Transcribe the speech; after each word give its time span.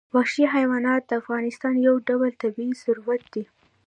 وحشي 0.15 0.45
حیوانات 0.55 1.01
د 1.05 1.11
افغانستان 1.21 1.75
یو 1.87 1.95
ډول 2.07 2.29
طبعي 2.41 2.69
ثروت 2.83 3.23
دی. 3.33 3.43